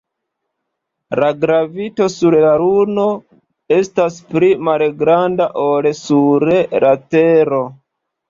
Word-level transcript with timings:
La 1.23 1.27
gravito 1.41 2.05
sur 2.13 2.37
la 2.45 2.53
Luno 2.61 3.03
estas 3.77 4.17
pli 4.33 4.49
malgranda 4.69 5.47
ol 5.67 5.91
sur 6.01 6.47
la 6.87 6.95
Tero. 7.17 7.61